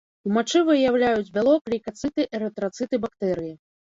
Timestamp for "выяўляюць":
0.69-1.33